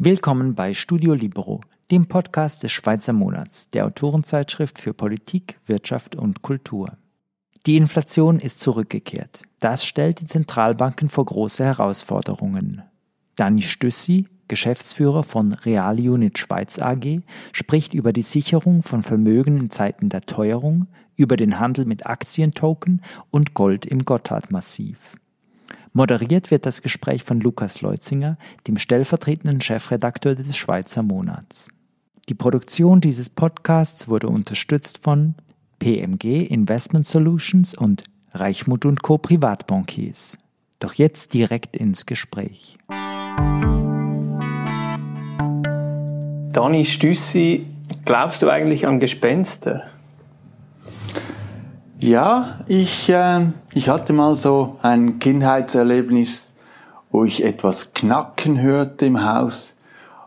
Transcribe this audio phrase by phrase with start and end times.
[0.00, 6.40] Willkommen bei Studio Libero, dem Podcast des Schweizer Monats, der Autorenzeitschrift für Politik, Wirtschaft und
[6.40, 6.96] Kultur.
[7.66, 9.42] Die Inflation ist zurückgekehrt.
[9.58, 12.82] Das stellt die Zentralbanken vor große Herausforderungen.
[13.34, 19.70] Dani Stüssi, Geschäftsführer von Real Unit Schweiz AG, spricht über die Sicherung von Vermögen in
[19.70, 23.02] Zeiten der Teuerung, über den Handel mit Aktientoken
[23.32, 25.16] und Gold im Gotthardmassiv.
[25.92, 31.68] Moderiert wird das Gespräch von Lukas Leutzinger, dem stellvertretenden Chefredakteur des Schweizer Monats.
[32.28, 35.34] Die Produktion dieses Podcasts wurde unterstützt von
[35.78, 39.16] PMG Investment Solutions und Reichmut und Co.
[39.16, 40.36] Privatbankiers.
[40.78, 42.78] Doch jetzt direkt ins Gespräch.
[46.52, 47.66] Dani Stüssi,
[48.04, 49.84] glaubst du eigentlich an Gespenster?
[52.00, 56.54] Ja, ich, äh, ich hatte mal so ein Kindheitserlebnis,
[57.10, 59.74] wo ich etwas knacken hörte im Haus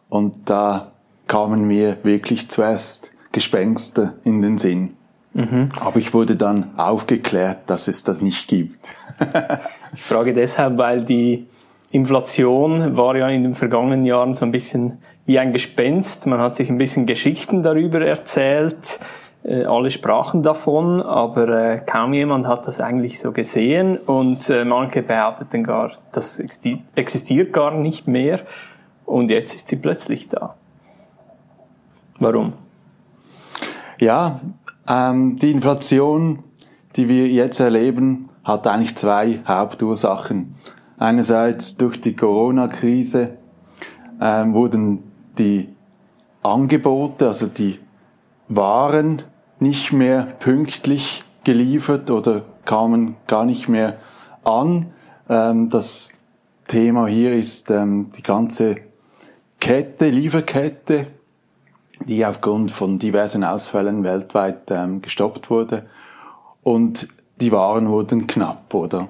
[0.09, 0.91] und da
[1.27, 4.97] kamen mir wirklich zuerst Gespenster in den Sinn.
[5.33, 5.69] Mhm.
[5.79, 8.77] Aber ich wurde dann aufgeklärt, dass es das nicht gibt.
[9.93, 11.47] ich frage deshalb, weil die
[11.91, 16.27] Inflation war ja in den vergangenen Jahren so ein bisschen wie ein Gespenst.
[16.27, 18.99] Man hat sich ein bisschen Geschichten darüber erzählt.
[19.43, 24.63] Äh, alle sprachen davon, aber äh, kaum jemand hat das eigentlich so gesehen und äh,
[24.63, 26.39] manche behaupteten gar, das
[26.95, 28.41] existiert gar nicht mehr
[29.05, 30.55] und jetzt ist sie plötzlich da.
[32.19, 32.53] Warum?
[33.99, 34.41] Ja,
[34.87, 36.43] ähm, die Inflation,
[36.95, 40.55] die wir jetzt erleben, hat eigentlich zwei Hauptursachen.
[40.99, 43.37] Einerseits durch die Corona-Krise
[44.21, 45.03] ähm, wurden
[45.39, 45.69] die
[46.43, 47.79] Angebote, also die
[48.47, 49.23] Waren
[49.61, 53.97] nicht mehr pünktlich geliefert oder kamen gar nicht mehr
[54.43, 54.87] an.
[55.29, 56.09] Ähm, das
[56.67, 58.77] Thema hier ist ähm, die ganze
[59.59, 61.07] Kette, Lieferkette,
[62.05, 65.85] die aufgrund von diversen Ausfällen weltweit ähm, gestoppt wurde.
[66.63, 67.07] Und
[67.39, 69.09] die Waren wurden knapp, oder?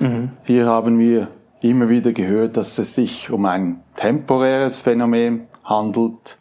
[0.00, 0.30] Mhm.
[0.44, 1.28] Hier haben wir
[1.60, 6.38] immer wieder gehört, dass es sich um ein temporäres Phänomen handelt.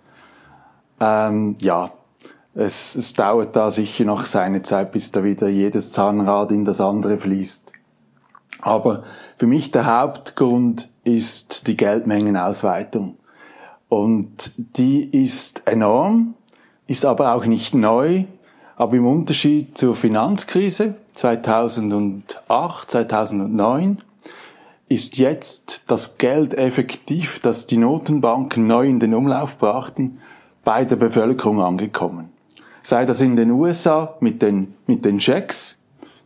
[1.02, 1.92] Ähm, ja,
[2.58, 6.82] es, es dauert da sicher noch seine Zeit, bis da wieder jedes Zahnrad in das
[6.82, 7.72] andere fließt.
[8.62, 9.04] Aber
[9.38, 13.18] für mich der Hauptgrund ist die Geldmengenausweitung.
[13.90, 16.34] Und die ist enorm,
[16.88, 18.26] ist aber auch nicht neu.
[18.76, 24.02] Aber im Unterschied zur Finanzkrise 2008, 2009
[24.90, 30.20] ist jetzt das Geld effektiv, das die Notenbanken neu in den Umlauf brachten,
[30.64, 32.32] bei der Bevölkerung angekommen.
[32.88, 35.76] Sei das in den USA mit den, mit den Schecks,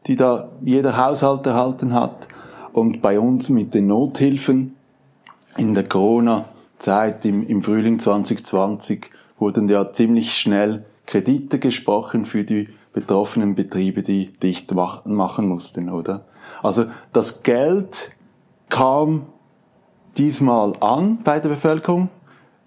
[0.05, 2.27] die da jeder Haushalt erhalten hat,
[2.71, 4.75] und bei uns mit den Nothilfen
[5.57, 12.69] in der Corona-Zeit im, im Frühling 2020 wurden ja ziemlich schnell Kredite gesprochen für die
[12.93, 16.25] betroffenen Betriebe, die dicht machen mussten, oder?
[16.61, 18.11] Also das Geld
[18.69, 19.25] kam
[20.15, 22.09] diesmal an bei der Bevölkerung,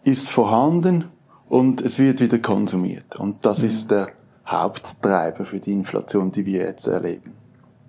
[0.02, 1.04] ist vorhanden
[1.54, 3.14] und es wird wieder konsumiert.
[3.14, 3.68] Und das mhm.
[3.68, 4.08] ist der
[4.44, 7.32] Haupttreiber für die Inflation, die wir jetzt erleben.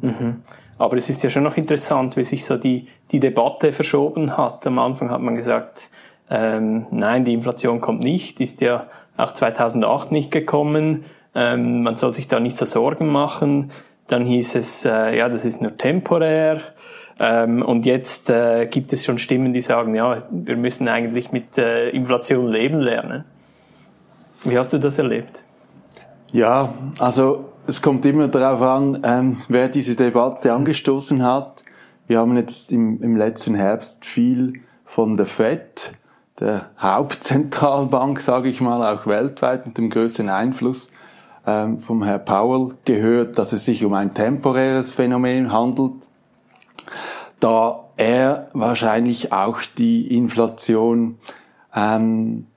[0.01, 0.43] Mhm.
[0.77, 4.67] Aber es ist ja schon noch interessant, wie sich so die, die Debatte verschoben hat.
[4.67, 5.89] Am Anfang hat man gesagt,
[6.29, 8.85] ähm, nein, die Inflation kommt nicht, ist ja
[9.17, 11.05] auch 2008 nicht gekommen.
[11.33, 13.71] Ähm, man soll sich da nicht so Sorgen machen.
[14.07, 16.61] Dann hieß es, äh, ja, das ist nur temporär.
[17.19, 21.57] Ähm, und jetzt äh, gibt es schon Stimmen, die sagen, ja, wir müssen eigentlich mit
[21.57, 23.23] äh, Inflation leben lernen.
[24.45, 25.43] Wie hast du das erlebt?
[26.31, 31.63] Ja, also es kommt immer darauf an, ähm, wer diese Debatte angestoßen hat.
[32.07, 35.93] Wir haben jetzt im, im letzten Herbst viel von der FED,
[36.39, 40.89] der Hauptzentralbank, sage ich mal, auch weltweit mit dem größten Einfluss,
[41.47, 46.07] ähm, vom Herrn Powell gehört, dass es sich um ein temporäres Phänomen handelt
[47.39, 51.19] da er wahrscheinlich auch die Inflation
[51.75, 52.47] ähm,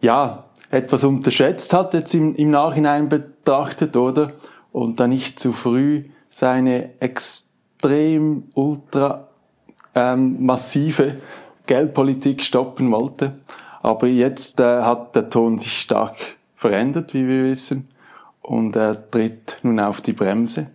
[0.00, 4.32] ja etwas unterschätzt hat jetzt im, im Nachhinein betrachtet, oder?
[4.72, 9.28] Und da nicht zu früh seine extrem ultra
[9.94, 11.16] ähm, massive
[11.66, 13.38] Geldpolitik stoppen wollte.
[13.82, 16.16] Aber jetzt äh, hat der Ton sich stark
[16.54, 17.88] verändert, wie wir wissen,
[18.42, 20.66] und er tritt nun auf die Bremse.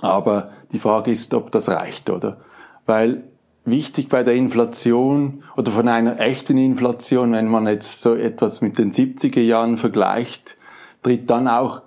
[0.00, 2.38] Aber die Frage ist, ob das reicht, oder?
[2.86, 3.24] weil
[3.64, 8.78] wichtig bei der Inflation oder von einer echten Inflation, wenn man jetzt so etwas mit
[8.78, 10.56] den 70er Jahren vergleicht,
[11.02, 11.82] tritt dann auch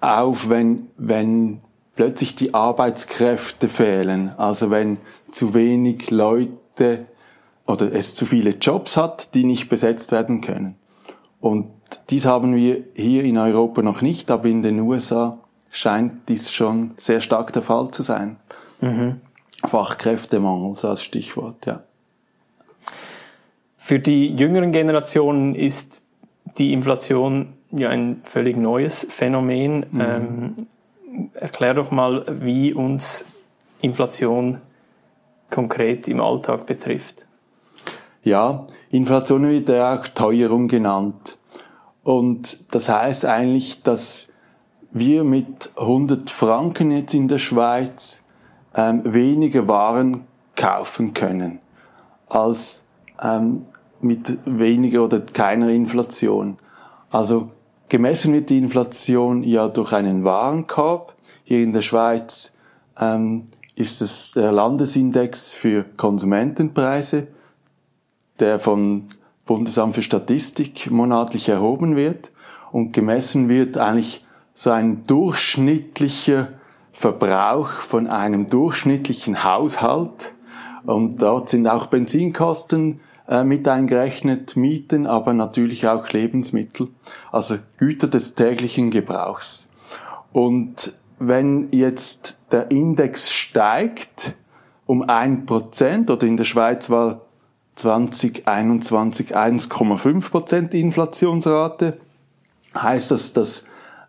[0.00, 1.60] auf, wenn, wenn
[1.96, 4.32] plötzlich die Arbeitskräfte fehlen.
[4.36, 4.98] Also wenn
[5.30, 7.06] zu wenig Leute
[7.66, 10.76] oder es zu viele Jobs hat, die nicht besetzt werden können.
[11.40, 11.70] Und
[12.10, 15.38] dies haben wir hier in Europa noch nicht, aber in den USA
[15.70, 18.36] scheint dies schon sehr stark der Fall zu sein.
[18.80, 19.20] Mhm.
[19.74, 21.82] Fachkräftemangel, so als Stichwort, ja.
[23.76, 26.04] Für die jüngeren Generationen ist
[26.58, 29.84] die Inflation ja ein völlig neues Phänomen.
[29.90, 30.00] Mhm.
[30.00, 30.56] Ähm,
[31.34, 33.24] erklär doch mal, wie uns
[33.80, 34.60] Inflation
[35.50, 37.26] konkret im Alltag betrifft.
[38.22, 41.36] Ja, Inflation wird ja auch Teuerung genannt.
[42.04, 44.28] Und das heißt eigentlich, dass
[44.92, 48.20] wir mit 100 Franken jetzt in der Schweiz
[48.74, 50.24] ähm, weniger Waren
[50.56, 51.58] kaufen können
[52.28, 52.82] als
[53.22, 53.66] ähm,
[54.00, 56.58] mit weniger oder keiner Inflation.
[57.10, 57.50] Also
[57.88, 61.14] gemessen wird die Inflation ja durch einen Warenkorb.
[61.44, 62.52] Hier in der Schweiz
[63.00, 67.28] ähm, ist es der Landesindex für Konsumentenpreise,
[68.40, 69.06] der vom
[69.46, 72.30] Bundesamt für Statistik monatlich erhoben wird
[72.72, 74.24] und gemessen wird eigentlich
[74.54, 76.48] so ein durchschnittlicher
[76.94, 80.32] Verbrauch von einem durchschnittlichen Haushalt.
[80.86, 86.88] Und dort sind auch Benzinkosten äh, mit eingerechnet, Mieten, aber natürlich auch Lebensmittel,
[87.32, 89.66] also Güter des täglichen Gebrauchs.
[90.32, 94.34] Und wenn jetzt der Index steigt
[94.86, 97.22] um ein Prozent oder in der Schweiz war
[97.74, 101.98] 2021 1,5 Prozent Inflationsrate,
[102.76, 103.64] heißt das, dass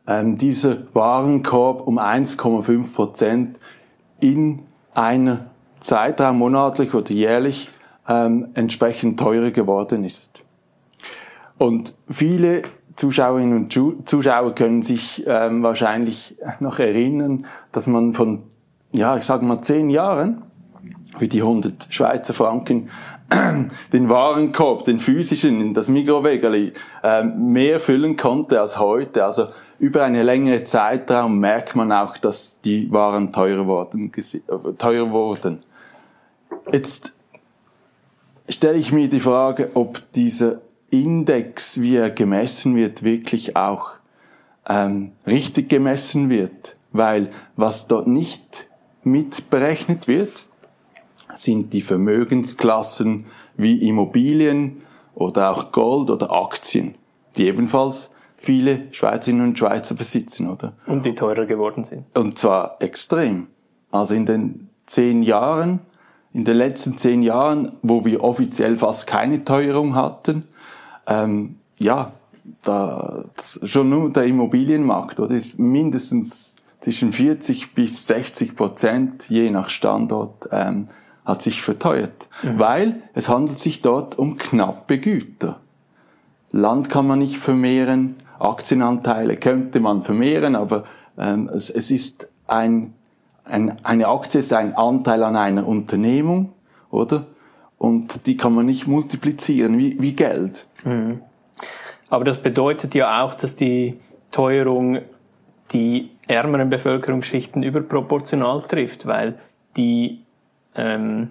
[0.08, 3.60] ähm, dieser Warenkorb um 1,5 Prozent
[4.20, 4.64] in
[4.94, 5.48] einer
[5.80, 7.70] Zeitraum monatlich oder jährlich
[8.08, 10.44] ähm, entsprechend teurer geworden ist.
[11.58, 12.64] Und viele
[12.96, 18.44] Zuschauerinnen und Zuschauer können sich ähm, wahrscheinlich noch erinnern, dass man von,
[18.92, 20.44] ja, ich sage mal zehn Jahren
[21.18, 22.90] für die 100 Schweizer Franken
[23.94, 26.74] den Warenkorb, den physischen, das Mikrowegeli,
[27.04, 29.26] äh, mehr füllen konnte als heute.
[29.26, 29.48] Also
[29.80, 34.12] über eine längere Zeitraum merkt man auch, dass die Waren teurer wurden.
[34.78, 35.64] Teurer wurden.
[36.72, 37.12] Jetzt
[38.48, 40.62] stelle ich mir die Frage, ob dieser
[40.92, 43.92] Index, wie er gemessen wird, wirklich auch
[44.68, 46.76] ähm, richtig gemessen wird.
[46.92, 48.70] Weil was dort nicht
[49.04, 50.45] mitberechnet wird,
[51.36, 53.26] sind die Vermögensklassen
[53.58, 54.82] wie Immobilien
[55.14, 56.96] oder auch Gold oder Aktien,
[57.38, 60.74] die ebenfalls viele Schweizerinnen und Schweizer besitzen, oder?
[60.88, 62.06] Und die teurer geworden sind.
[62.18, 63.48] Und zwar extrem.
[63.92, 65.80] Also in den zehn Jahren
[66.36, 70.44] in den letzten zehn Jahren, wo wir offiziell fast keine Teuerung hatten,
[71.08, 72.12] ähm, ja,
[72.62, 73.24] da,
[73.64, 80.50] schon nur der Immobilienmarkt, oder ist mindestens zwischen 40 bis 60 Prozent, je nach Standort,
[80.52, 80.90] ähm,
[81.26, 82.60] hat sich verteuert, mhm.
[82.60, 85.60] weil es handelt sich dort um knappe Güter.
[86.52, 90.84] Land kann man nicht vermehren, Aktienanteile könnte man vermehren, aber
[91.18, 92.94] ähm, es, es ist ein
[93.46, 96.54] ein, eine Aktie ist ein Anteil an einer Unternehmung,
[96.90, 97.26] oder?
[97.78, 100.66] Und die kann man nicht multiplizieren wie, wie Geld.
[100.84, 101.22] Mhm.
[102.10, 104.00] Aber das bedeutet ja auch, dass die
[104.32, 105.00] Teuerung
[105.72, 109.40] die ärmeren Bevölkerungsschichten überproportional trifft, weil
[109.78, 110.25] die
[110.76, 111.30] ähm,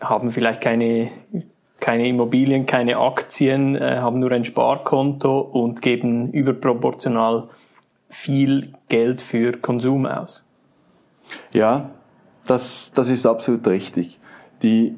[0.00, 1.10] haben vielleicht keine,
[1.80, 7.48] keine Immobilien, keine Aktien, äh, haben nur ein Sparkonto und geben überproportional
[8.08, 10.44] viel Geld für Konsum aus.
[11.52, 11.90] Ja,
[12.46, 14.18] das, das ist absolut richtig.
[14.62, 14.94] Die,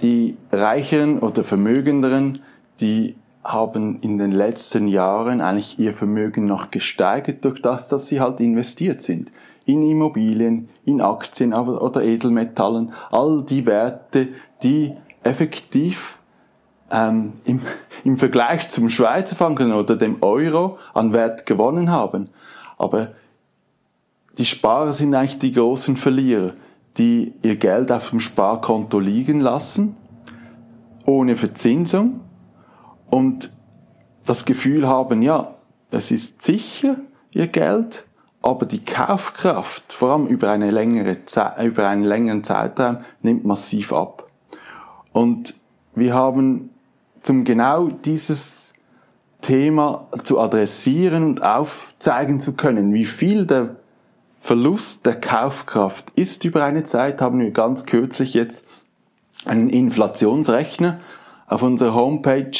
[0.00, 2.40] die Reicheren oder Vermögenderen,
[2.80, 8.20] die haben in den letzten Jahren eigentlich ihr Vermögen noch gesteigert durch das, dass sie
[8.20, 9.32] halt investiert sind.
[9.70, 14.28] In Immobilien, in Aktien oder Edelmetallen, all die Werte,
[14.64, 16.18] die effektiv
[16.90, 17.62] ähm, im,
[18.02, 22.30] im Vergleich zum Schweizer Franken oder dem Euro an Wert gewonnen haben.
[22.78, 23.12] Aber
[24.38, 26.54] die Sparer sind eigentlich die großen Verlierer,
[26.96, 29.94] die ihr Geld auf dem Sparkonto liegen lassen,
[31.06, 32.20] ohne Verzinsung
[33.08, 33.50] und
[34.24, 35.54] das Gefühl haben, ja,
[35.92, 36.96] es ist sicher,
[37.30, 38.04] ihr Geld,
[38.42, 41.18] aber die Kaufkraft, vor allem über, eine längere
[41.62, 44.30] über einen längeren Zeitraum, nimmt massiv ab.
[45.12, 45.54] Und
[45.94, 46.70] wir haben
[47.22, 48.72] zum genau dieses
[49.42, 53.76] Thema zu adressieren und aufzeigen zu können, wie viel der
[54.38, 58.64] Verlust der Kaufkraft ist über eine Zeit, haben wir ganz kürzlich jetzt
[59.44, 61.00] einen Inflationsrechner
[61.46, 62.52] auf unserer Homepage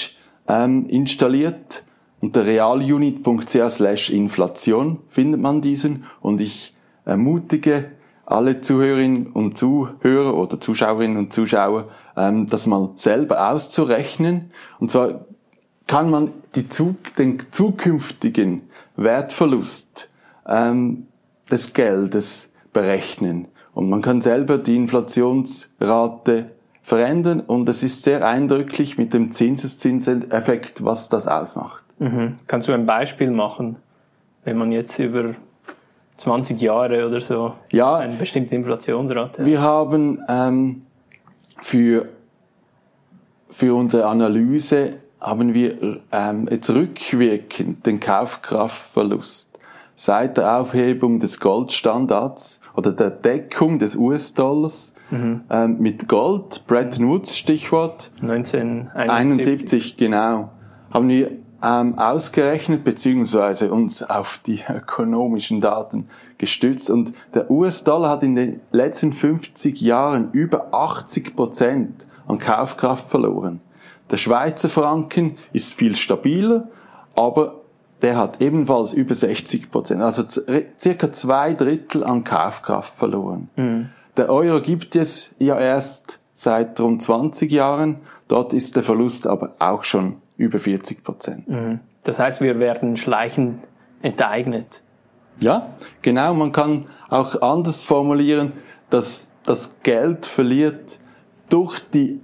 [0.47, 1.85] ähm, installiert.
[2.21, 6.75] Unter slash Inflation findet man diesen und ich
[7.05, 7.93] ermutige
[8.27, 14.53] alle Zuhörerinnen und Zuhörer oder Zuschauerinnen und Zuschauer, ähm, das mal selber auszurechnen.
[14.79, 15.25] Und zwar
[15.87, 16.67] kann man die,
[17.19, 18.63] den zukünftigen
[18.97, 20.09] Wertverlust
[20.47, 21.09] ähm,
[21.51, 23.49] des Geldes berechnen.
[23.75, 26.51] Und man kann selber die Inflationsrate
[26.83, 31.85] verändern und es ist sehr eindrücklich mit dem Zinseszinseffekt, was das ausmacht.
[32.01, 32.37] Mhm.
[32.47, 33.77] Kannst du ein Beispiel machen,
[34.45, 35.35] wenn man jetzt über
[36.17, 39.45] 20 Jahre oder so ja, eine bestimmte Inflationsrate?
[39.47, 40.83] Wir haben ähm,
[41.61, 42.09] für,
[43.49, 49.49] für unsere Analyse haben wir ähm, jetzt rückwirkend den Kaufkraftverlust
[49.95, 55.43] seit der Aufhebung des Goldstandards oder der Deckung des US-Dollars mhm.
[55.51, 58.11] ähm, mit Gold, Bretton Woods Stichwort.
[58.23, 59.99] 1971.
[59.99, 60.51] genau.
[60.91, 68.23] Haben wir ähm, ausgerechnet beziehungsweise uns auf die ökonomischen Daten gestützt und der US-Dollar hat
[68.23, 73.61] in den letzten 50 Jahren über 80 Prozent an Kaufkraft verloren.
[74.11, 76.69] Der Schweizer Franken ist viel stabiler,
[77.15, 77.61] aber
[78.03, 80.25] der hat ebenfalls über 60 Prozent, also
[80.79, 83.51] circa zwei Drittel an Kaufkraft verloren.
[83.57, 83.91] Mhm.
[84.17, 87.97] Der Euro gibt es ja erst seit rund 20 Jahren,
[88.29, 91.49] dort ist der Verlust aber auch schon über 40 Prozent.
[91.49, 91.81] Mhm.
[92.03, 93.63] Das heißt, wir werden schleichend
[94.01, 94.83] enteignet.
[95.39, 96.33] Ja, genau.
[96.35, 98.53] Man kann auch anders formulieren,
[98.89, 100.99] dass das Geld verliert
[101.51, 102.21] durch die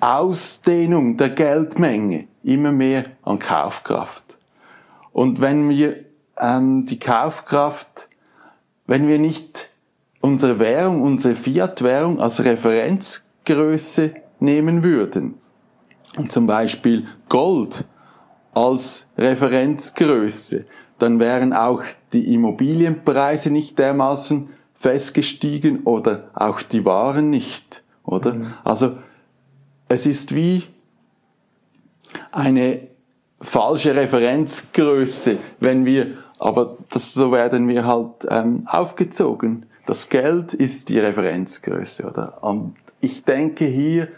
[0.00, 4.38] Ausdehnung der Geldmenge immer mehr an Kaufkraft.
[5.12, 6.04] Und wenn wir
[6.40, 8.08] ähm, die Kaufkraft,
[8.86, 9.70] wenn wir nicht
[10.20, 15.34] unsere Währung, unsere Fiat-Währung als Referenzgröße nehmen würden,
[16.28, 17.84] zum Beispiel Gold
[18.54, 20.64] als Referenzgröße,
[20.98, 28.34] dann wären auch die Immobilienpreise nicht dermaßen festgestiegen oder auch die Waren nicht, oder?
[28.34, 28.54] Mhm.
[28.64, 28.96] Also
[29.88, 30.64] es ist wie
[32.32, 32.88] eine
[33.40, 39.66] falsche Referenzgröße, wenn wir, aber das, so werden wir halt ähm, aufgezogen.
[39.86, 42.42] Das Geld ist die Referenzgröße, oder?
[42.42, 44.08] Und ich denke hier,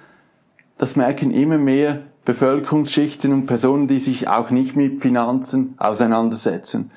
[0.81, 6.91] das merken immer mehr Bevölkerungsschichten und Personen, die sich auch nicht mit Finanzen auseinandersetzen,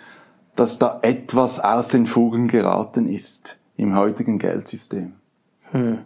[0.56, 5.16] dass da etwas aus den Fugen geraten ist im heutigen Geldsystem.
[5.72, 5.98] Hm.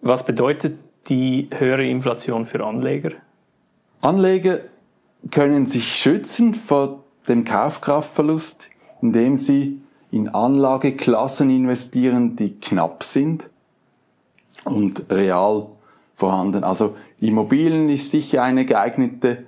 [0.00, 3.12] Was bedeutet die höhere Inflation für Anleger?
[4.00, 4.58] Anleger
[5.30, 8.68] können sich schützen vor dem Kaufkraftverlust,
[9.00, 9.80] indem sie
[10.10, 13.48] in Anlageklassen investieren, die knapp sind
[14.64, 15.68] und real
[16.22, 16.62] vorhanden.
[16.62, 19.42] Also Immobilien ist sicher eine geeignete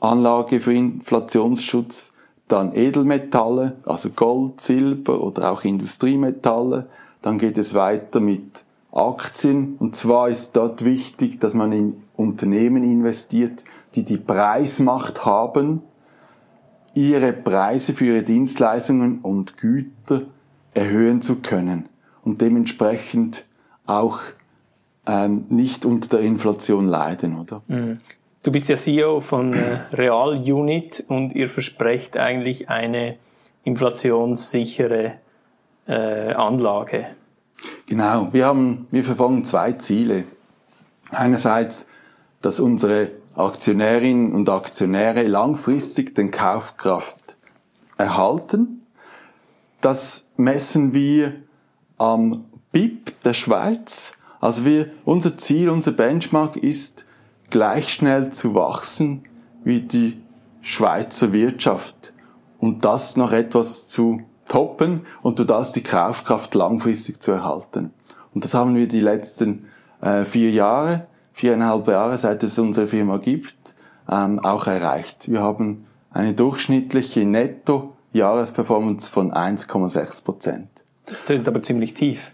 [0.00, 2.12] Anlage für Inflationsschutz.
[2.48, 6.86] Dann Edelmetalle, also Gold, Silber oder auch Industriemetalle.
[7.20, 9.76] Dann geht es weiter mit Aktien.
[9.78, 13.62] Und zwar ist dort wichtig, dass man in Unternehmen investiert,
[13.94, 15.82] die die Preismacht haben,
[16.94, 20.22] ihre Preise für ihre Dienstleistungen und Güter
[20.72, 21.90] erhöhen zu können
[22.22, 23.44] und dementsprechend
[23.84, 24.20] auch
[25.06, 27.62] ähm, nicht unter der Inflation leiden, oder?
[27.66, 27.98] Mhm.
[28.42, 33.16] Du bist ja CEO von äh, Real Unit und ihr versprecht eigentlich eine
[33.64, 35.14] inflationssichere
[35.86, 37.06] äh, Anlage.
[37.86, 40.24] Genau, wir haben, wir verfolgen zwei Ziele.
[41.10, 41.86] Einerseits,
[42.42, 47.16] dass unsere Aktionärinnen und Aktionäre langfristig den Kaufkraft
[47.96, 48.82] erhalten.
[49.80, 51.34] Das messen wir
[51.98, 54.12] am BIP der Schweiz.
[54.44, 57.06] Also wir, unser Ziel, unser Benchmark ist,
[57.48, 59.22] gleich schnell zu wachsen
[59.64, 60.20] wie die
[60.60, 62.12] Schweizer Wirtschaft
[62.58, 67.94] und das noch etwas zu toppen und du das die Kaufkraft langfristig zu erhalten.
[68.34, 69.64] Und das haben wir die letzten
[70.02, 73.74] äh, vier Jahre, viereinhalb Jahre, seit es unsere Firma gibt,
[74.10, 75.30] ähm, auch erreicht.
[75.30, 80.68] Wir haben eine durchschnittliche Netto-Jahresperformance von 1,6 Prozent.
[81.06, 82.33] Das klingt aber ziemlich tief.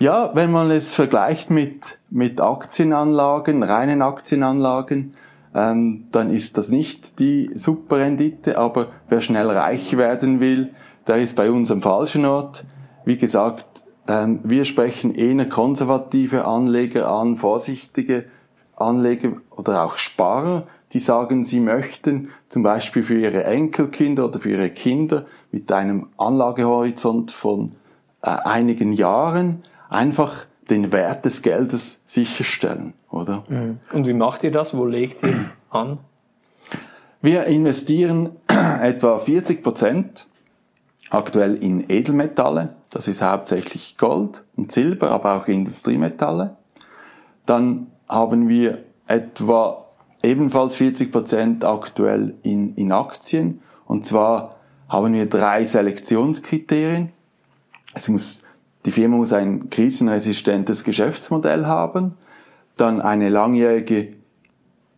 [0.00, 5.12] Ja, wenn man es vergleicht mit, mit Aktienanlagen, reinen Aktienanlagen,
[5.54, 10.70] ähm, dann ist das nicht die Superrendite, aber wer schnell reich werden will,
[11.06, 12.64] der ist bei uns am falschen Ort.
[13.04, 13.66] Wie gesagt,
[14.08, 18.24] ähm, wir sprechen eher konservative Anleger an, vorsichtige
[18.76, 24.52] Anleger oder auch Sparer, die sagen, sie möchten zum Beispiel für ihre Enkelkinder oder für
[24.52, 27.72] ihre Kinder mit einem Anlagehorizont von
[28.22, 33.44] äh, einigen Jahren einfach den Wert des Geldes sicherstellen, oder?
[33.48, 33.80] Mhm.
[33.92, 34.74] Und wie macht ihr das?
[34.74, 35.98] Wo legt ihr an?
[37.20, 38.30] Wir investieren
[38.80, 40.26] etwa 40 Prozent
[41.10, 46.56] aktuell in Edelmetalle, Das ist hauptsächlich Gold und Silber, aber auch Industriemetalle.
[47.46, 49.86] Dann haben wir etwa
[50.22, 53.60] ebenfalls 40 Prozent aktuell in, in Aktien.
[53.86, 54.56] Und zwar
[54.88, 57.10] haben wir drei Selektionskriterien.
[57.94, 58.42] Es muss,
[58.84, 62.14] die Firma muss ein krisenresistentes Geschäftsmodell haben,
[62.76, 64.14] dann eine langjährige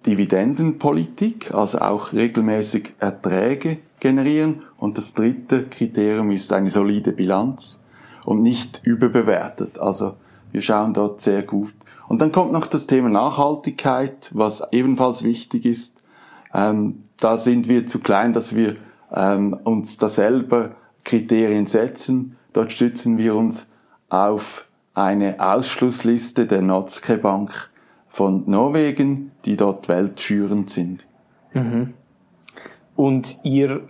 [0.06, 4.62] Dividendenpolitik, also auch regelmäßig Erträge generieren.
[4.76, 7.80] Und das dritte Kriterium ist eine solide Bilanz
[8.24, 9.78] und nicht überbewertet.
[9.78, 10.14] Also
[10.52, 11.72] wir schauen dort sehr gut.
[12.08, 15.96] Und dann kommt noch das Thema Nachhaltigkeit, was ebenfalls wichtig ist.
[16.52, 18.76] Ähm, da sind wir zu klein, dass wir
[19.12, 20.72] ähm, uns da selber
[21.04, 22.36] Kriterien setzen.
[22.52, 23.66] Dort stützen wir uns
[24.12, 27.70] auf eine Ausschlussliste der Notske Bank
[28.08, 31.06] von Norwegen, die dort weltführend sind.
[31.54, 31.94] Mhm.
[32.94, 33.88] Und ihr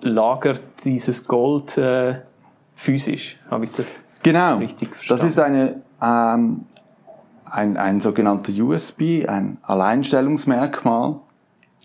[0.00, 2.22] lagert dieses Gold äh,
[2.76, 4.56] physisch, habe ich das genau.
[4.56, 5.22] richtig verstanden?
[5.22, 6.64] Das ist eine, ähm,
[7.44, 11.16] ein, ein sogenannter USB, ein Alleinstellungsmerkmal,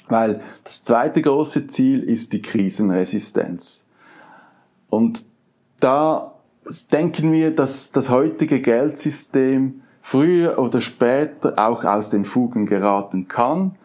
[0.08, 3.84] weil das zweite große Ziel ist die Krisenresistenz.
[4.90, 5.26] Und
[5.82, 6.33] da
[6.92, 13.76] denken wir, dass das heutige Geldsystem früher oder später auch aus den Fugen geraten kann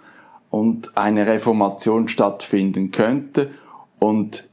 [0.50, 3.50] und eine Reformation stattfinden könnte.
[3.98, 4.48] Und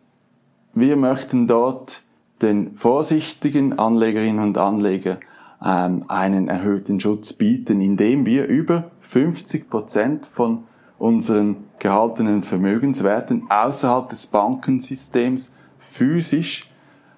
[0.73, 2.01] wir möchten dort
[2.41, 5.19] den vorsichtigen Anlegerinnen und Anlegern
[5.63, 10.65] ähm, einen erhöhten Schutz bieten, indem wir über 50 Prozent von
[10.99, 16.69] unseren gehaltenen Vermögenswerten außerhalb des Bankensystems physisch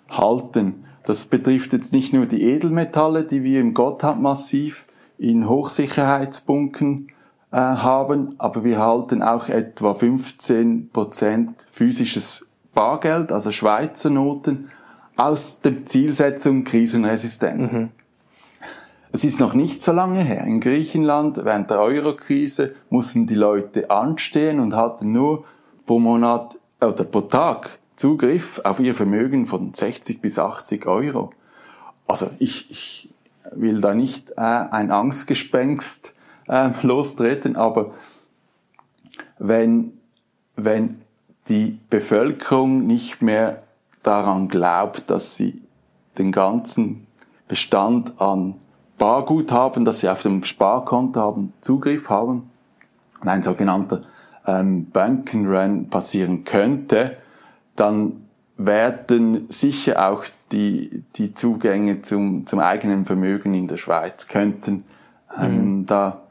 [0.10, 0.86] halten.
[1.08, 4.88] Das betrifft jetzt nicht nur die Edelmetalle, die wir im Gotthardmassiv
[5.18, 7.08] in Hochsicherheitsbunken
[7.50, 14.70] äh, haben, aber wir halten auch etwa 15% physisches Bargeld, also Schweizer Noten,
[15.16, 17.72] aus der Zielsetzung Krisenresistenz.
[17.72, 17.90] Mhm.
[19.14, 20.44] Es ist noch nicht so lange her.
[20.44, 25.46] In Griechenland während der Eurokrise mussten die Leute anstehen und hatten nur
[25.86, 31.32] pro Monat oder pro Tag Zugriff auf ihr Vermögen von 60 bis 80 Euro.
[32.08, 33.10] Also ich, ich
[33.52, 36.14] will da nicht äh, ein Angstgespenst
[36.48, 37.96] äh, lostreten, aber
[39.40, 39.94] wenn,
[40.56, 41.02] wenn
[41.50, 43.64] die Bevölkerung nicht mehr
[44.04, 45.62] daran glaubt, dass sie
[46.20, 47.08] den ganzen
[47.48, 48.56] Bestand an
[49.00, 52.52] Bargut haben, dass sie auf dem Sparkonto haben, Zugriff haben,
[53.22, 54.04] und ein sogenannter
[54.46, 57.18] ähm, Bankenrun passieren könnte,
[57.78, 64.84] dann werden sicher auch die, die Zugänge zum, zum eigenen Vermögen in der Schweiz könnten
[65.38, 65.86] ähm, mhm.
[65.86, 66.22] da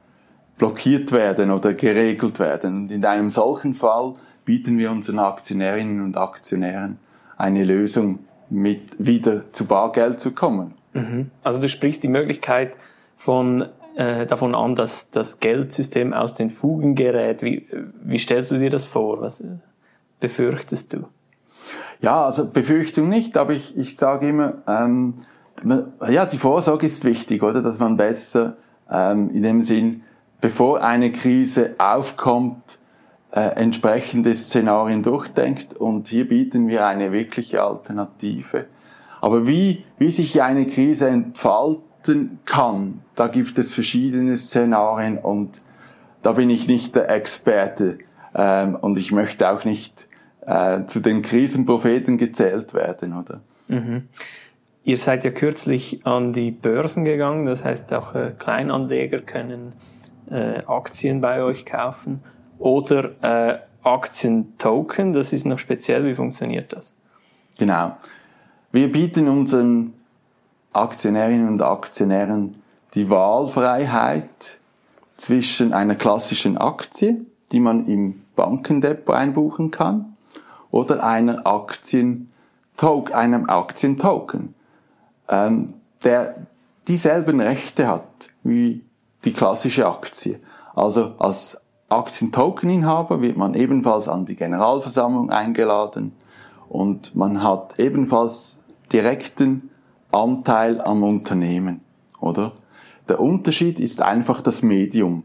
[0.58, 2.76] blockiert werden oder geregelt werden.
[2.82, 6.98] Und in einem solchen Fall bieten wir unseren Aktionärinnen und Aktionären
[7.36, 10.74] eine Lösung, mit wieder zu Bargeld zu kommen.
[10.94, 11.30] Mhm.
[11.42, 12.76] Also du sprichst die Möglichkeit
[13.16, 17.42] von äh, davon an, dass das Geldsystem aus den Fugen gerät.
[17.42, 17.66] Wie,
[18.04, 19.20] wie stellst du dir das vor?
[19.20, 19.42] Was
[20.20, 21.08] befürchtest du?
[22.00, 25.22] Ja, also Befürchtung nicht, aber ich, ich sage immer, ähm,
[26.08, 27.62] ja, die Vorsorge ist wichtig, oder?
[27.62, 28.56] Dass man besser
[28.90, 30.02] ähm, in dem Sinn,
[30.40, 32.78] bevor eine Krise aufkommt,
[33.32, 35.74] äh, entsprechende Szenarien durchdenkt.
[35.74, 38.66] Und hier bieten wir eine wirkliche Alternative.
[39.20, 45.60] Aber wie, wie sich eine Krise entfalten kann, da gibt es verschiedene Szenarien und
[46.22, 47.98] da bin ich nicht der Experte
[48.34, 50.05] ähm, und ich möchte auch nicht
[50.46, 53.40] äh, zu den Krisenpropheten gezählt werden, oder?
[53.68, 54.08] Mhm.
[54.84, 59.72] Ihr seid ja kürzlich an die Börsen gegangen, das heißt auch äh, Kleinanleger können
[60.30, 62.22] äh, Aktien bei euch kaufen
[62.58, 66.92] oder äh, Aktientoken, das ist noch speziell, wie funktioniert das?
[67.58, 67.96] Genau.
[68.72, 69.94] Wir bieten unseren
[70.72, 72.62] Aktionärinnen und Aktionären
[72.94, 74.58] die Wahlfreiheit
[75.16, 80.15] zwischen einer klassischen Aktie, die man im Bankendepot einbuchen kann,
[80.70, 84.54] oder einer Aktientoken, einem Aktientoken,
[85.28, 85.74] ähm,
[86.04, 86.46] der
[86.88, 88.84] dieselben Rechte hat wie
[89.24, 90.40] die klassische Aktie.
[90.74, 91.56] Also als
[91.88, 96.12] Aktientokeninhaber wird man ebenfalls an die Generalversammlung eingeladen
[96.68, 98.58] und man hat ebenfalls
[98.92, 99.70] direkten
[100.12, 101.80] Anteil am Unternehmen,
[102.20, 102.52] oder?
[103.08, 105.24] Der Unterschied ist einfach das Medium.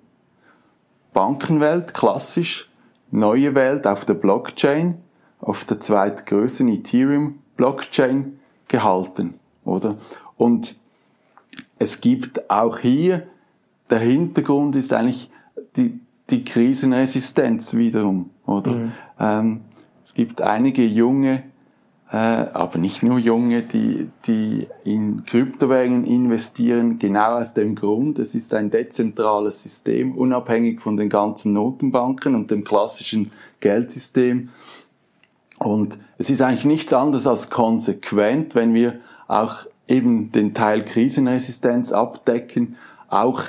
[1.13, 2.69] Bankenwelt, klassisch,
[3.10, 5.01] neue Welt auf der Blockchain,
[5.41, 9.97] auf der zweitgrößten Ethereum Blockchain gehalten, oder?
[10.38, 10.75] Und
[11.77, 13.27] es gibt auch hier,
[13.89, 15.30] der Hintergrund ist eigentlich
[15.75, 15.99] die,
[16.30, 18.71] die Krisenresistenz wiederum, oder?
[18.71, 18.91] Mhm.
[19.19, 19.62] Ähm,
[20.04, 21.43] es gibt einige junge
[22.12, 28.36] äh, aber nicht nur Junge, die, die in Kryptowährungen investieren, genau aus dem Grund, es
[28.36, 34.49] ist ein dezentrales System, unabhängig von den ganzen Notenbanken und dem klassischen Geldsystem.
[35.63, 41.91] Und es ist eigentlich nichts anderes als konsequent, wenn wir auch eben den Teil Krisenresistenz
[41.91, 42.78] abdecken,
[43.10, 43.43] auch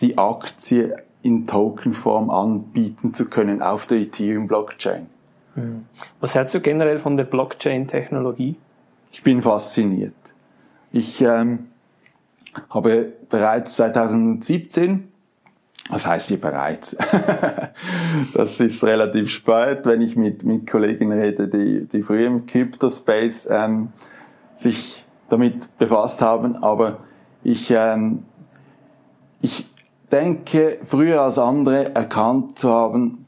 [0.00, 5.06] die Aktie in Tokenform anbieten zu können auf der Ethereum-Blockchain.
[5.54, 5.84] Hm.
[6.20, 8.56] Was hältst du generell von der Blockchain-Technologie?
[9.12, 10.14] Ich bin fasziniert.
[10.92, 11.66] Ich ähm,
[12.70, 15.12] habe bereits 2017,
[15.90, 16.96] was heißt hier bereits?
[18.34, 23.48] das ist relativ spät, wenn ich mit, mit Kollegen rede, die, die früher im Crypto-Space
[23.50, 23.92] ähm,
[24.54, 26.56] sich damit befasst haben.
[26.56, 26.98] Aber
[27.42, 28.24] ich, ähm,
[29.42, 29.66] ich
[30.10, 33.26] denke, früher als andere erkannt zu haben,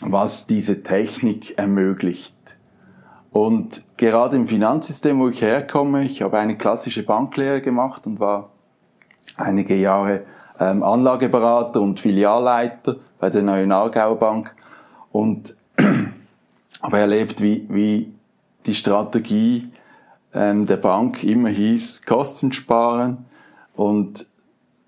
[0.00, 2.34] was diese Technik ermöglicht.
[3.30, 8.50] Und gerade im Finanzsystem, wo ich herkomme, ich habe eine klassische Banklehre gemacht und war
[9.36, 10.22] einige Jahre
[10.60, 14.54] ähm, Anlageberater und Filialleiter bei der Neuen Aargauer Bank
[15.12, 15.56] und
[16.82, 18.12] habe erlebt, wie, wie
[18.66, 19.70] die Strategie
[20.34, 23.26] ähm, der Bank immer hieß, Kosten sparen.
[23.74, 24.26] Und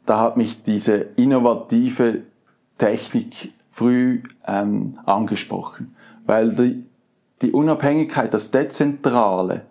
[0.07, 2.22] da hat mich diese innovative
[2.78, 5.94] Technik früh ähm, angesprochen,
[6.26, 6.87] weil die,
[7.42, 9.66] die Unabhängigkeit, das Dezentrale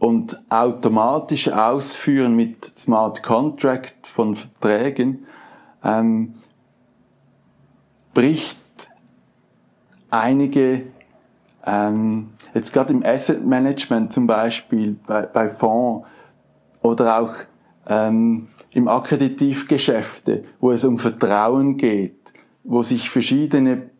[0.00, 5.26] und automatische Ausführen mit Smart Contract von Verträgen
[5.84, 6.34] ähm,
[8.14, 8.56] bricht
[10.08, 10.86] einige,
[11.66, 16.06] ähm, jetzt gerade im Asset Management zum Beispiel, bei, bei Fonds
[16.80, 17.34] oder auch
[17.86, 22.16] ähm, im Akkreditivgeschäfte, wo es um Vertrauen geht,
[22.64, 23.90] wo sich verschiedene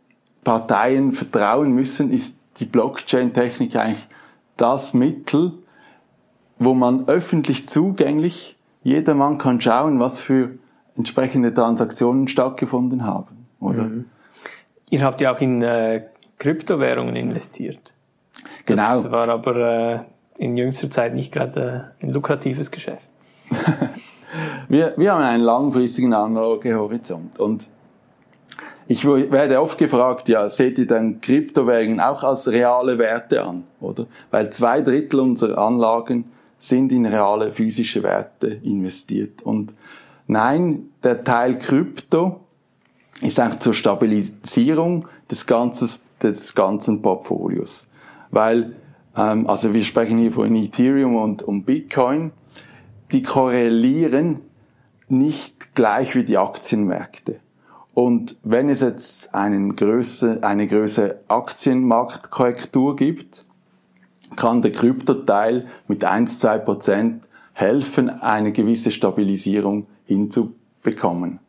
[0.44, 4.08] Parteien vertrauen müssen, ist die Blockchain-Technik eigentlich
[4.56, 5.52] das Mittel,
[6.60, 10.50] wo man öffentlich zugänglich, jedermann kann schauen, was für
[10.96, 13.84] entsprechende Transaktionen stattgefunden haben, oder?
[13.84, 14.04] Mhm.
[14.90, 16.04] Ihr habt ja auch in äh,
[16.38, 17.92] Kryptowährungen investiert.
[18.66, 19.02] Genau.
[19.02, 20.00] Das war aber äh,
[20.38, 23.08] in jüngster Zeit nicht gerade äh, ein lukratives Geschäft.
[24.68, 27.68] wir, wir haben einen langfristigen Anlagehorizont und
[28.86, 34.06] ich werde oft gefragt, ja, seht ihr dann Kryptowährungen auch als reale Werte an, oder?
[34.32, 36.24] Weil zwei Drittel unserer Anlagen
[36.60, 39.42] sind in reale physische Werte investiert.
[39.42, 39.74] Und
[40.26, 42.40] nein, der Teil Krypto
[43.22, 45.90] ist eigentlich zur Stabilisierung des ganzen,
[46.22, 47.88] des ganzen Portfolios.
[48.30, 48.76] Weil,
[49.16, 52.32] ähm, also wir sprechen hier von Ethereum und, und Bitcoin,
[53.10, 54.40] die korrelieren
[55.08, 57.40] nicht gleich wie die Aktienmärkte.
[57.92, 63.44] Und wenn es jetzt einen Größe, eine größere Aktienmarktkorrektur gibt,
[64.36, 71.40] kann der Kryptoteil mit 1-2 Prozent helfen, eine gewisse Stabilisierung hinzubekommen.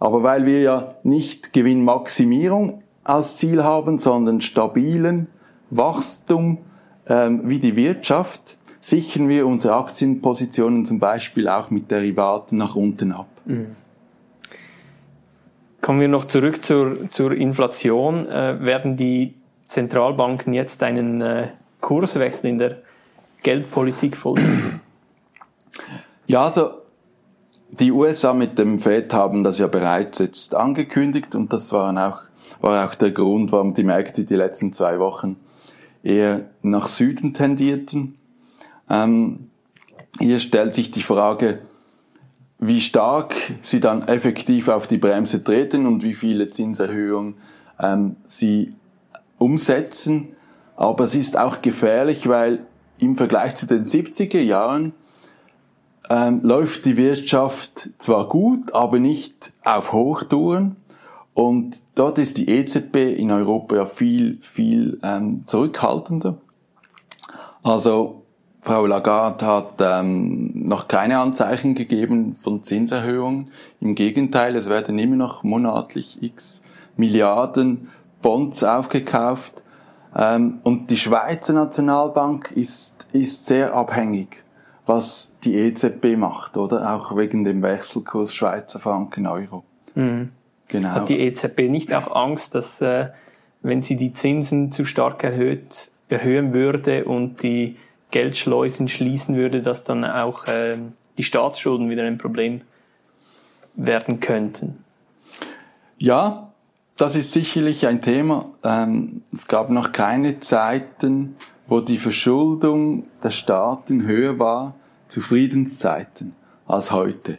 [0.00, 5.28] Aber weil wir ja nicht Gewinnmaximierung als Ziel haben, sondern stabilen
[5.70, 6.58] Wachstum
[7.06, 13.12] ähm, wie die Wirtschaft, sichern wir unsere Aktienpositionen zum Beispiel auch mit Derivaten nach unten
[13.12, 13.28] ab.
[13.44, 13.76] Mhm.
[15.80, 18.28] Kommen wir noch zurück zur, zur Inflation.
[18.28, 19.34] Äh, werden die
[19.66, 21.48] Zentralbanken jetzt einen äh,
[21.82, 22.78] Kurswechsel in der
[23.42, 24.80] Geldpolitik vollziehen?
[26.26, 26.70] Ja, also
[27.78, 32.22] die USA mit dem Fed haben das ja bereits jetzt angekündigt und das war auch,
[32.62, 35.36] war auch der Grund, warum die Märkte die letzten zwei Wochen
[36.02, 38.16] eher nach Süden tendierten.
[38.88, 39.50] Ähm,
[40.18, 41.60] hier stellt sich die Frage,
[42.58, 47.34] wie stark sie dann effektiv auf die Bremse treten und wie viele Zinserhöhungen
[47.80, 48.74] ähm, sie
[49.38, 50.36] umsetzen.
[50.76, 52.66] Aber es ist auch gefährlich, weil
[52.98, 54.94] im Vergleich zu den 70er Jahren
[56.10, 60.76] ähm, läuft die Wirtschaft zwar gut, aber nicht auf Hochtouren.
[61.34, 66.36] Und dort ist die EZB in Europa ja viel, viel ähm, zurückhaltender.
[67.62, 68.22] Also
[68.60, 73.50] Frau Lagarde hat ähm, noch keine Anzeichen gegeben von Zinserhöhungen.
[73.80, 76.62] Im Gegenteil, es werden immer noch monatlich x
[76.96, 77.88] Milliarden
[78.20, 79.61] Bonds aufgekauft.
[80.14, 84.42] Ähm, und die Schweizer Nationalbank ist, ist sehr abhängig,
[84.86, 86.94] was die EZB macht, oder?
[86.94, 89.64] Auch wegen dem Wechselkurs Schweizer Franken Euro.
[89.94, 90.30] Mhm.
[90.68, 90.88] Genau.
[90.88, 93.08] Hat die EZB nicht auch Angst, dass äh,
[93.62, 97.76] wenn sie die Zinsen zu stark erhöht, erhöhen würde und die
[98.10, 100.78] Geldschleusen schließen würde, dass dann auch äh,
[101.18, 102.62] die Staatsschulden wieder ein Problem
[103.74, 104.84] werden könnten.
[105.98, 106.51] Ja,
[106.96, 108.50] das ist sicherlich ein Thema.
[108.64, 114.74] Ähm, es gab noch keine Zeiten, wo die Verschuldung der Staaten höher war
[115.08, 116.34] zu Friedenszeiten
[116.66, 117.38] als heute.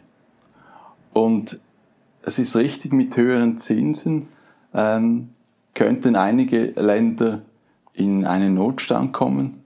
[1.12, 1.60] Und
[2.22, 4.28] es ist richtig, mit höheren Zinsen
[4.72, 5.30] ähm,
[5.74, 7.42] könnten einige Länder
[7.92, 9.62] in einen Notstand kommen,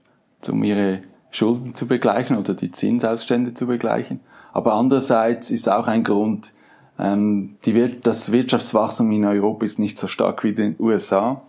[0.47, 4.19] um ihre Schulden zu begleichen oder die Zinsausstände zu begleichen.
[4.53, 6.53] Aber andererseits ist auch ein Grund,
[7.01, 11.41] die, das Wirtschaftswachstum in Europa ist nicht so stark wie in den USA.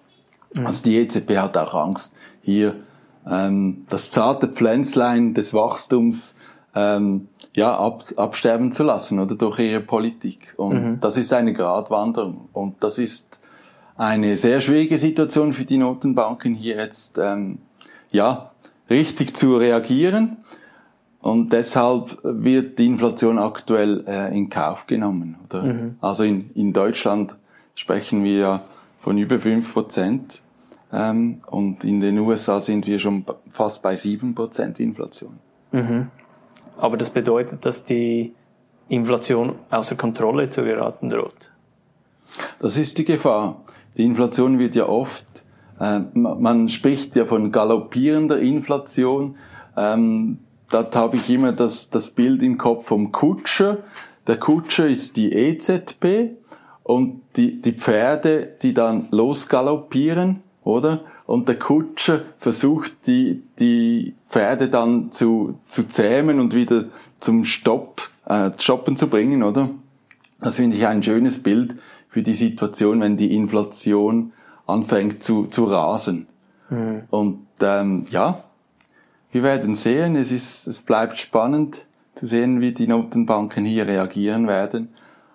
[0.55, 0.67] Mhm.
[0.67, 2.77] Also die EZB hat auch Angst, hier
[3.29, 6.35] ähm, das zarte Pflänzlein des Wachstums
[6.75, 10.55] ähm, ja, ab, absterben zu lassen oder durch ihre Politik.
[10.57, 11.01] Und mhm.
[11.01, 12.49] das ist eine Gratwanderung.
[12.53, 13.41] Und das ist
[13.97, 17.59] eine sehr schwierige Situation für die Notenbanken hier jetzt ähm,
[18.13, 18.53] ja
[18.89, 20.39] richtig zu reagieren.
[21.21, 25.37] Und deshalb wird die Inflation aktuell äh, in Kauf genommen.
[25.45, 25.63] Oder?
[25.65, 25.97] Mhm.
[26.01, 27.37] Also in, in Deutschland
[27.75, 28.63] sprechen wir
[28.99, 30.41] von über fünf Prozent.
[30.93, 35.39] Ähm, und in den USA sind wir schon fast bei sieben Prozent Inflation.
[35.73, 36.09] Mhm.
[36.79, 38.35] Aber das bedeutet, dass die
[38.89, 41.53] Inflation außer Kontrolle zu geraten droht.
[42.59, 43.63] Das ist die Gefahr.
[43.97, 45.27] Die Inflation wird ja oft,
[45.79, 49.37] äh, man spricht ja von galoppierender Inflation.
[49.77, 50.39] Ähm,
[50.71, 53.79] dort habe ich immer das, das Bild im Kopf vom Kutscher.
[54.27, 56.37] Der Kutscher ist die EZB
[56.83, 61.01] und die, die Pferde, die dann losgaloppieren, oder?
[61.27, 66.87] Und der Kutscher versucht, die, die Pferde dann zu, zu zähmen und wieder
[67.21, 69.71] zum Stopp, äh, Stoppen zu bringen, oder?
[70.41, 71.77] Das finde ich ein schönes Bild
[72.09, 74.33] für die Situation, wenn die Inflation
[74.67, 76.27] anfängt zu, zu rasen.
[76.69, 77.03] Mhm.
[77.11, 78.45] Und ähm, ja,
[79.33, 84.49] wir werden sehen, es, ist, es bleibt spannend zu sehen, wie die Notenbanken hier reagieren
[84.49, 84.88] werden.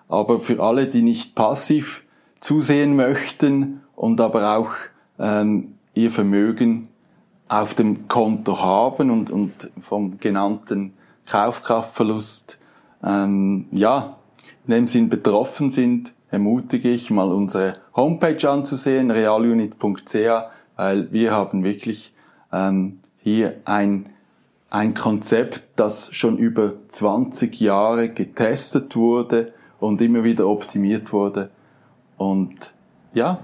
[0.08, 2.04] Aber für alle, die nicht passiv
[2.40, 4.72] zusehen möchten und aber auch
[5.18, 6.90] ähm, ihr Vermögen
[7.48, 10.94] auf dem Konto haben und, und vom genannten
[11.26, 12.58] Kaufkraftverlust
[13.04, 14.18] ähm, ja,
[14.68, 20.16] in dem Sinn betroffen sind, ermutige ich mal unsere Homepage anzusehen, realunit.ch,
[20.76, 22.14] weil wir haben wirklich
[22.52, 24.06] ähm, hier ein,
[24.70, 31.50] ein Konzept, das schon über 20 Jahre getestet wurde und immer wieder optimiert wurde.
[32.18, 32.72] Und
[33.16, 33.40] ja,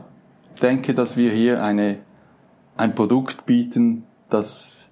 [0.62, 1.98] denke, dass wir hier eine,
[2.78, 4.88] ein Produkt bieten, das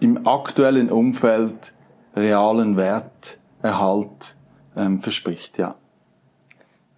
[0.00, 1.74] im aktuellen Umfeld
[2.16, 4.36] realen Werterhalt
[4.74, 5.74] ähm, verspricht, ja.